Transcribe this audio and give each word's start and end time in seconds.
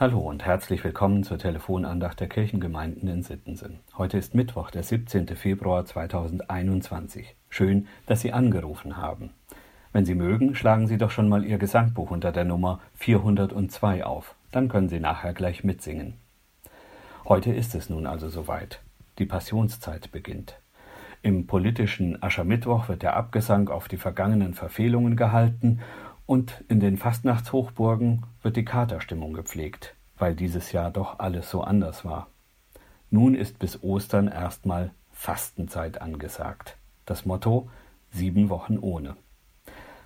Hallo 0.00 0.20
und 0.20 0.46
herzlich 0.46 0.82
willkommen 0.84 1.22
zur 1.22 1.36
Telefonandacht 1.36 2.18
der 2.18 2.28
Kirchengemeinden 2.28 3.08
in 3.10 3.22
Sittensen. 3.22 3.80
Heute 3.98 4.16
ist 4.16 4.34
Mittwoch, 4.34 4.70
der 4.70 4.82
17. 4.82 5.28
Februar 5.36 5.84
2021. 5.84 7.36
Schön, 7.50 7.86
dass 8.06 8.22
Sie 8.22 8.32
angerufen 8.32 8.96
haben. 8.96 9.30
Wenn 9.92 10.06
Sie 10.06 10.14
mögen, 10.14 10.54
schlagen 10.54 10.86
Sie 10.86 10.96
doch 10.96 11.10
schon 11.10 11.28
mal 11.28 11.44
Ihr 11.44 11.58
Gesangbuch 11.58 12.10
unter 12.10 12.32
der 12.32 12.46
Nummer 12.46 12.80
402 12.94 14.04
auf. 14.04 14.34
Dann 14.50 14.70
können 14.70 14.88
Sie 14.88 14.98
nachher 14.98 15.34
gleich 15.34 15.62
mitsingen. 15.62 16.14
Heute 17.26 17.52
ist 17.52 17.74
es 17.74 17.90
nun 17.90 18.06
also 18.06 18.30
soweit. 18.30 18.80
Die 19.18 19.26
Passionszeit 19.26 20.10
beginnt. 20.10 20.58
Im 21.20 21.46
politischen 21.46 22.20
Aschermittwoch 22.20 22.88
wird 22.88 23.02
der 23.02 23.14
Abgesang 23.14 23.68
auf 23.68 23.88
die 23.88 23.98
vergangenen 23.98 24.54
Verfehlungen 24.54 25.16
gehalten 25.16 25.80
und 26.26 26.64
in 26.68 26.80
den 26.80 26.96
Fastnachtshochburgen 26.96 28.24
wird 28.42 28.56
die 28.56 28.64
Katerstimmung 28.64 29.32
gepflegt, 29.32 29.94
weil 30.18 30.34
dieses 30.34 30.72
Jahr 30.72 30.90
doch 30.90 31.18
alles 31.18 31.50
so 31.50 31.62
anders 31.62 32.04
war. 32.04 32.28
Nun 33.10 33.34
ist 33.34 33.58
bis 33.58 33.82
Ostern 33.82 34.28
erstmal 34.28 34.90
Fastenzeit 35.10 36.00
angesagt. 36.00 36.76
Das 37.04 37.26
Motto 37.26 37.68
sieben 38.10 38.48
Wochen 38.48 38.78
ohne. 38.78 39.16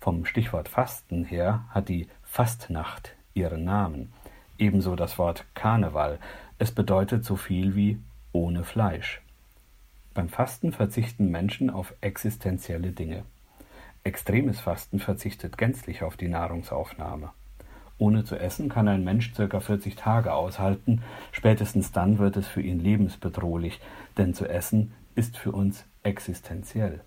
Vom 0.00 0.24
Stichwort 0.24 0.68
Fasten 0.68 1.24
her 1.24 1.64
hat 1.70 1.88
die 1.88 2.08
Fastnacht 2.22 3.14
ihren 3.34 3.64
Namen, 3.64 4.12
ebenso 4.58 4.96
das 4.96 5.18
Wort 5.18 5.44
Karneval. 5.54 6.18
Es 6.58 6.72
bedeutet 6.72 7.24
so 7.24 7.36
viel 7.36 7.74
wie 7.74 7.98
ohne 8.32 8.64
Fleisch. 8.64 9.22
Beim 10.14 10.28
Fasten 10.28 10.72
verzichten 10.72 11.30
Menschen 11.30 11.70
auf 11.70 11.94
existenzielle 12.00 12.92
Dinge. 12.92 13.24
Extremes 14.02 14.60
Fasten 14.60 14.98
verzichtet 14.98 15.58
gänzlich 15.58 16.02
auf 16.02 16.16
die 16.16 16.28
Nahrungsaufnahme. 16.28 17.30
Ohne 17.98 18.24
zu 18.24 18.36
essen 18.36 18.70
kann 18.70 18.88
ein 18.88 19.04
Mensch 19.04 19.34
circa 19.34 19.60
40 19.60 19.94
Tage 19.94 20.32
aushalten, 20.32 21.02
spätestens 21.32 21.92
dann 21.92 22.18
wird 22.18 22.38
es 22.38 22.46
für 22.46 22.62
ihn 22.62 22.80
lebensbedrohlich, 22.80 23.78
denn 24.16 24.32
zu 24.32 24.48
essen 24.48 24.92
ist 25.14 25.36
für 25.36 25.52
uns 25.52 25.84
existenziell. 26.02 27.02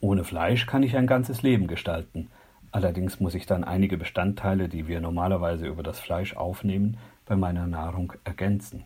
Ohne 0.00 0.24
Fleisch 0.24 0.66
kann 0.66 0.82
ich 0.82 0.96
ein 0.96 1.06
ganzes 1.06 1.42
Leben 1.42 1.68
gestalten, 1.68 2.28
allerdings 2.72 3.20
muss 3.20 3.36
ich 3.36 3.46
dann 3.46 3.62
einige 3.62 3.96
Bestandteile, 3.96 4.68
die 4.68 4.88
wir 4.88 5.00
normalerweise 5.00 5.68
über 5.68 5.84
das 5.84 6.00
Fleisch 6.00 6.34
aufnehmen, 6.34 6.98
bei 7.26 7.36
meiner 7.36 7.68
Nahrung 7.68 8.12
ergänzen. 8.24 8.82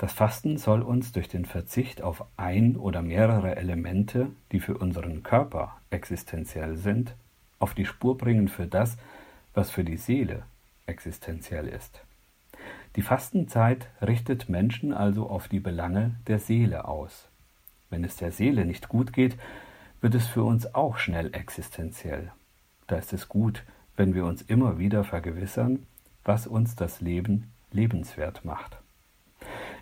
Das 0.00 0.14
Fasten 0.14 0.56
soll 0.56 0.80
uns 0.80 1.12
durch 1.12 1.28
den 1.28 1.44
Verzicht 1.44 2.00
auf 2.00 2.24
ein 2.38 2.76
oder 2.76 3.02
mehrere 3.02 3.56
Elemente, 3.56 4.30
die 4.50 4.58
für 4.58 4.78
unseren 4.78 5.22
Körper 5.22 5.76
existenziell 5.90 6.76
sind, 6.76 7.14
auf 7.58 7.74
die 7.74 7.84
Spur 7.84 8.16
bringen 8.16 8.48
für 8.48 8.66
das, 8.66 8.96
was 9.52 9.70
für 9.70 9.84
die 9.84 9.98
Seele 9.98 10.44
existenziell 10.86 11.68
ist. 11.68 12.00
Die 12.96 13.02
Fastenzeit 13.02 13.88
richtet 14.00 14.48
Menschen 14.48 14.94
also 14.94 15.28
auf 15.28 15.48
die 15.48 15.60
Belange 15.60 16.12
der 16.28 16.38
Seele 16.38 16.88
aus. 16.88 17.28
Wenn 17.90 18.02
es 18.02 18.16
der 18.16 18.32
Seele 18.32 18.64
nicht 18.64 18.88
gut 18.88 19.12
geht, 19.12 19.36
wird 20.00 20.14
es 20.14 20.26
für 20.26 20.44
uns 20.44 20.74
auch 20.74 20.96
schnell 20.96 21.34
existenziell. 21.34 22.32
Da 22.86 22.96
ist 22.96 23.12
es 23.12 23.28
gut, 23.28 23.64
wenn 23.96 24.14
wir 24.14 24.24
uns 24.24 24.40
immer 24.40 24.78
wieder 24.78 25.04
vergewissern, 25.04 25.84
was 26.24 26.46
uns 26.46 26.74
das 26.74 27.02
Leben 27.02 27.52
lebenswert 27.70 28.46
macht. 28.46 28.78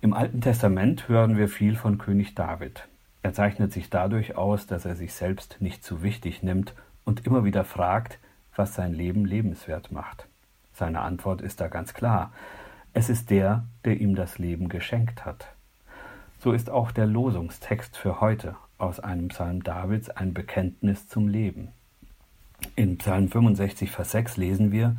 Im 0.00 0.12
Alten 0.12 0.40
Testament 0.40 1.08
hören 1.08 1.36
wir 1.36 1.48
viel 1.48 1.76
von 1.76 1.98
König 1.98 2.34
David. 2.34 2.88
Er 3.22 3.32
zeichnet 3.32 3.72
sich 3.72 3.88
dadurch 3.88 4.36
aus, 4.36 4.66
dass 4.66 4.84
er 4.84 4.96
sich 4.96 5.14
selbst 5.14 5.56
nicht 5.60 5.82
zu 5.82 6.02
wichtig 6.02 6.42
nimmt 6.42 6.74
und 7.04 7.26
immer 7.26 7.44
wieder 7.44 7.64
fragt, 7.64 8.18
was 8.54 8.74
sein 8.74 8.92
Leben 8.92 9.24
lebenswert 9.24 9.92
macht. 9.92 10.26
Seine 10.72 11.00
Antwort 11.00 11.40
ist 11.40 11.60
da 11.60 11.68
ganz 11.68 11.94
klar. 11.94 12.32
Es 12.92 13.08
ist 13.08 13.30
der, 13.30 13.64
der 13.84 14.00
ihm 14.00 14.14
das 14.14 14.38
Leben 14.38 14.68
geschenkt 14.68 15.24
hat. 15.24 15.48
So 16.38 16.52
ist 16.52 16.68
auch 16.68 16.90
der 16.90 17.06
Losungstext 17.06 17.96
für 17.96 18.20
heute 18.20 18.56
aus 18.76 19.00
einem 19.00 19.28
Psalm 19.28 19.62
Davids 19.62 20.10
ein 20.10 20.34
Bekenntnis 20.34 21.08
zum 21.08 21.28
Leben. 21.28 21.68
In 22.76 22.98
Psalm 22.98 23.28
65, 23.28 23.90
Vers 23.90 24.10
6 24.10 24.36
lesen 24.36 24.70
wir, 24.70 24.96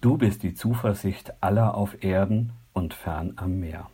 Du 0.00 0.16
bist 0.16 0.42
die 0.42 0.54
Zuversicht 0.54 1.32
aller 1.40 1.76
auf 1.76 2.02
Erden 2.02 2.52
und 2.72 2.92
fern 2.92 3.34
am 3.36 3.60
Meer. 3.60 3.88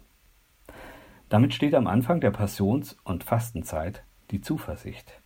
Damit 1.28 1.52
steht 1.52 1.74
am 1.74 1.86
Anfang 1.86 2.20
der 2.20 2.30
Passions- 2.30 2.96
und 3.04 3.24
Fastenzeit 3.24 4.02
die 4.30 4.40
Zuversicht. 4.40 5.20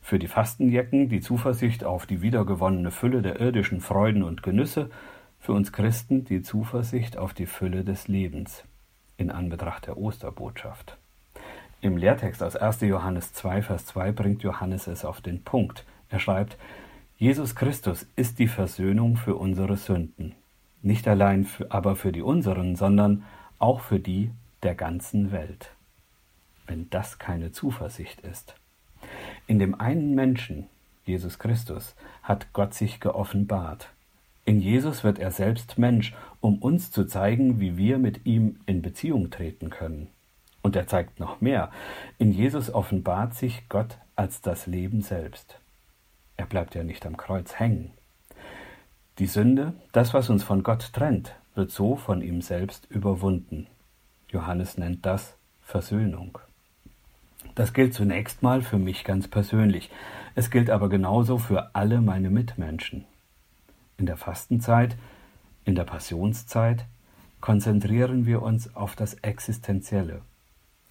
Für 0.00 0.18
die 0.18 0.28
Fastenjecken 0.28 1.08
die 1.08 1.20
Zuversicht 1.20 1.84
auf 1.84 2.06
die 2.06 2.22
wiedergewonnene 2.22 2.90
Fülle 2.90 3.22
der 3.22 3.40
irdischen 3.40 3.80
Freuden 3.80 4.22
und 4.24 4.42
Genüsse, 4.42 4.90
für 5.38 5.52
uns 5.52 5.72
Christen 5.72 6.24
die 6.24 6.42
Zuversicht 6.42 7.16
auf 7.16 7.34
die 7.34 7.46
Fülle 7.46 7.84
des 7.84 8.08
Lebens 8.08 8.64
in 9.16 9.30
Anbetracht 9.30 9.86
der 9.86 9.96
Osterbotschaft. 9.96 10.98
Im 11.80 11.96
Lehrtext 11.96 12.42
aus 12.42 12.56
1. 12.56 12.82
Johannes 12.82 13.32
2, 13.32 13.62
Vers 13.62 13.86
2 13.86 14.12
bringt 14.12 14.42
Johannes 14.42 14.86
es 14.86 15.04
auf 15.04 15.20
den 15.20 15.42
Punkt. 15.42 15.84
Er 16.10 16.20
schreibt, 16.20 16.58
Jesus 17.16 17.54
Christus 17.54 18.06
ist 18.16 18.38
die 18.38 18.48
Versöhnung 18.48 19.16
für 19.16 19.36
unsere 19.36 19.76
Sünden. 19.76 20.34
Nicht 20.82 21.08
allein 21.08 21.44
für, 21.44 21.70
aber 21.72 21.96
für 21.96 22.12
die 22.12 22.22
unseren, 22.22 22.76
sondern 22.76 23.24
auch 23.58 23.80
für 23.80 23.98
die 23.98 24.30
der 24.62 24.74
ganzen 24.74 25.32
Welt. 25.32 25.70
Wenn 26.66 26.88
das 26.90 27.18
keine 27.18 27.52
Zuversicht 27.52 28.20
ist. 28.20 28.54
In 29.46 29.58
dem 29.58 29.80
einen 29.80 30.14
Menschen, 30.14 30.68
Jesus 31.04 31.38
Christus, 31.38 31.96
hat 32.22 32.52
Gott 32.52 32.74
sich 32.74 33.00
geoffenbart. 33.00 33.90
In 34.44 34.60
Jesus 34.60 35.04
wird 35.04 35.18
er 35.18 35.30
selbst 35.30 35.78
Mensch, 35.78 36.14
um 36.40 36.58
uns 36.58 36.90
zu 36.90 37.04
zeigen, 37.04 37.60
wie 37.60 37.76
wir 37.76 37.98
mit 37.98 38.26
ihm 38.26 38.60
in 38.66 38.82
Beziehung 38.82 39.30
treten 39.30 39.70
können. 39.70 40.08
Und 40.62 40.76
er 40.76 40.86
zeigt 40.86 41.18
noch 41.20 41.40
mehr. 41.40 41.70
In 42.18 42.32
Jesus 42.32 42.72
offenbart 42.72 43.34
sich 43.34 43.68
Gott 43.68 43.98
als 44.14 44.40
das 44.40 44.66
Leben 44.66 45.02
selbst. 45.02 45.58
Er 46.36 46.46
bleibt 46.46 46.74
ja 46.74 46.84
nicht 46.84 47.04
am 47.04 47.16
Kreuz 47.16 47.58
hängen. 47.58 47.92
Die 49.18 49.26
Sünde, 49.26 49.74
das, 49.92 50.14
was 50.14 50.30
uns 50.30 50.42
von 50.42 50.62
Gott 50.62 50.92
trennt, 50.92 51.34
wird 51.54 51.70
so 51.70 51.96
von 51.96 52.22
ihm 52.22 52.40
selbst 52.40 52.86
überwunden. 52.90 53.66
Johannes 54.32 54.78
nennt 54.78 55.04
das 55.04 55.36
Versöhnung. 55.60 56.38
Das 57.54 57.74
gilt 57.74 57.92
zunächst 57.92 58.42
mal 58.42 58.62
für 58.62 58.78
mich 58.78 59.04
ganz 59.04 59.28
persönlich. 59.28 59.90
Es 60.34 60.50
gilt 60.50 60.70
aber 60.70 60.88
genauso 60.88 61.36
für 61.36 61.74
alle 61.74 62.00
meine 62.00 62.30
Mitmenschen. 62.30 63.04
In 63.98 64.06
der 64.06 64.16
Fastenzeit, 64.16 64.96
in 65.66 65.74
der 65.74 65.84
Passionszeit 65.84 66.86
konzentrieren 67.40 68.24
wir 68.24 68.40
uns 68.40 68.74
auf 68.74 68.96
das 68.96 69.14
Existenzielle, 69.14 70.22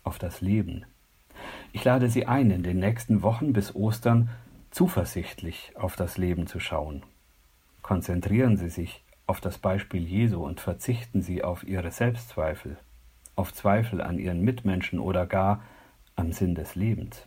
auf 0.03 0.19
das 0.19 0.41
Leben. 0.41 0.85
Ich 1.73 1.83
lade 1.83 2.09
Sie 2.09 2.27
ein, 2.27 2.51
in 2.51 2.61
den 2.61 2.79
nächsten 2.79 3.23
Wochen 3.23 3.53
bis 3.53 3.73
Ostern 3.73 4.29
zuversichtlich 4.69 5.73
auf 5.75 5.95
das 5.95 6.17
Leben 6.17 6.45
zu 6.45 6.59
schauen. 6.59 7.01
Konzentrieren 7.81 8.57
Sie 8.57 8.69
sich 8.69 9.03
auf 9.25 9.41
das 9.41 9.57
Beispiel 9.57 10.03
Jesu 10.03 10.45
und 10.45 10.59
verzichten 10.59 11.23
Sie 11.23 11.43
auf 11.43 11.63
Ihre 11.63 11.89
Selbstzweifel 11.89 12.77
auf 13.41 13.53
Zweifel 13.53 14.01
an 14.01 14.19
ihren 14.19 14.41
Mitmenschen 14.41 14.99
oder 14.99 15.25
gar 15.25 15.63
am 16.15 16.31
Sinn 16.31 16.53
des 16.53 16.75
Lebens. 16.75 17.25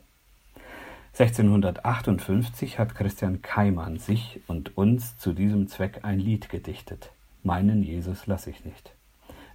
1658 1.18 2.78
hat 2.78 2.94
Christian 2.94 3.42
Keimann 3.42 3.98
sich 3.98 4.40
und 4.46 4.78
uns 4.78 5.18
zu 5.18 5.32
diesem 5.32 5.66
Zweck 5.66 6.00
ein 6.04 6.20
Lied 6.20 6.48
gedichtet. 6.48 7.10
Meinen 7.42 7.82
Jesus 7.82 8.26
lass 8.26 8.46
ich 8.46 8.64
nicht. 8.64 8.94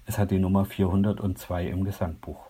Es 0.06 0.18
hat 0.18 0.32
die 0.32 0.40
Nummer 0.40 0.66
402 0.66 1.68
im 1.68 1.86
Gesangbuch. 1.86 2.50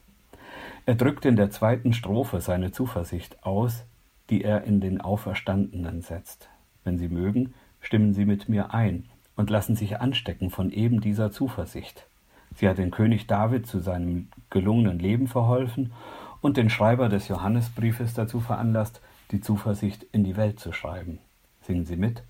Er 0.86 0.96
drückt 0.96 1.26
in 1.26 1.36
der 1.36 1.52
zweiten 1.52 1.94
Strophe 1.94 2.42
seine 2.42 2.72
Zuversicht 2.72 3.44
aus, 3.44 3.84
die 4.32 4.44
er 4.44 4.64
in 4.64 4.82
den 4.82 5.02
Auferstandenen 5.02 6.02
setzt. 6.02 6.50
Wenn 6.84 6.98
Sie 6.98 7.10
mögen, 7.10 7.54
stimmen 7.80 8.14
Sie 8.14 8.26
mit 8.26 8.50
mir 8.50 8.74
ein 8.74 9.06
und 9.36 9.52
lassen 9.52 9.76
sich 9.76 10.00
anstecken 10.00 10.50
von 10.50 10.72
eben 10.72 11.00
dieser 11.00 11.32
Zuversicht. 11.32 12.09
Sie 12.60 12.68
hat 12.68 12.78
den 12.78 12.92
König 12.92 13.26
David 13.26 13.66
zu 13.68 13.80
seinem 13.80 14.28
gelungenen 14.50 15.00
Leben 15.00 15.30
verholfen 15.30 15.94
und 16.42 16.58
den 16.58 16.70
Schreiber 16.70 17.08
des 17.08 17.30
Johannesbriefes 17.30 18.16
dazu 18.16 18.42
veranlasst, 18.42 19.00
die 19.32 19.40
Zuversicht 19.40 20.06
in 20.12 20.26
die 20.26 20.36
Welt 20.36 20.60
zu 20.60 20.74
schreiben. 20.74 21.20
Singen 21.62 21.86
Sie 21.86 21.96
mit, 21.96 22.22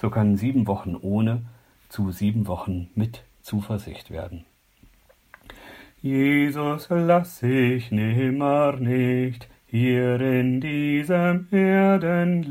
so 0.00 0.08
können 0.08 0.38
sieben 0.38 0.66
Wochen 0.66 0.96
ohne 0.96 1.42
zu 1.90 2.12
sieben 2.12 2.46
Wochen 2.46 2.88
mit 2.94 3.24
Zuversicht 3.42 4.10
werden. 4.10 4.46
Jesus 6.00 6.86
lass 6.88 7.42
ich 7.42 7.90
nimmer 7.90 8.76
nicht 8.76 9.50
hier 9.66 10.18
in 10.18 10.62
diesem 10.62 11.46
Erdenleben, 11.50 12.48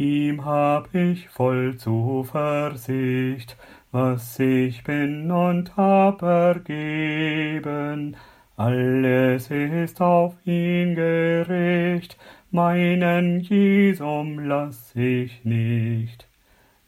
ihm 0.00 0.46
hab 0.46 0.94
ich 0.94 1.28
voll 1.28 1.76
Zuversicht, 1.76 3.56
was 3.92 4.38
ich 4.38 4.82
bin 4.82 5.30
und 5.30 5.76
hab 5.76 6.22
ergeben. 6.22 8.16
Alles 8.56 9.50
ist 9.50 10.00
auf 10.00 10.34
ihn 10.46 10.94
gericht, 10.94 12.16
meinen 12.50 13.40
Jesum 13.40 14.38
lass 14.38 14.96
ich 14.96 15.44
nicht. 15.44 16.26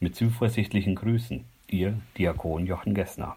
Mit 0.00 0.16
zuversichtlichen 0.16 0.94
Grüßen, 0.94 1.44
Ihr 1.68 2.00
Diakon 2.16 2.66
Jochen 2.66 2.94
Gessner. 2.94 3.36